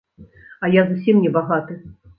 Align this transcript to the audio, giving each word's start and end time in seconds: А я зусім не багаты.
А 0.67 0.71
я 0.79 0.87
зусім 0.89 1.23
не 1.27 1.35
багаты. 1.39 1.83